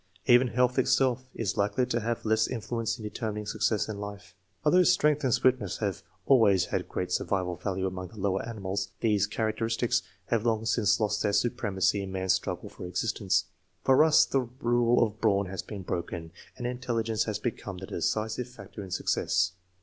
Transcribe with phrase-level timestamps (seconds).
[0.25, 4.33] Even health itself is likely to have less influence in determining success in life.
[4.65, 9.27] Although strength and swiftness have always hud great survival value among the lower animals, these
[9.27, 13.45] characteristics have long since lost their supremacy in man's struggle for existence.
[13.83, 17.85] For us the rule of brawn has been broken, and intelli gence has become the
[17.85, 19.51] decisive factor in success.